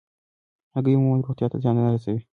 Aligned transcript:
هګۍ 0.75 0.93
عموماً 0.97 1.17
روغتیا 1.25 1.47
ته 1.51 1.57
زیان 1.63 1.75
نه 1.77 1.83
رسوي. 1.93 2.21